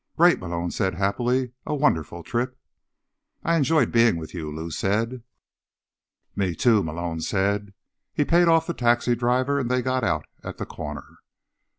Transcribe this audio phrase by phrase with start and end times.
[0.17, 1.51] "Great," Malone said happily.
[1.63, 2.57] "A wonderful trip."
[3.43, 5.21] "I enjoyed being with you," Lou said.
[6.35, 7.75] "Me, too," Malone said.
[8.11, 11.19] He paid off the taxi driver and they got out at the corner.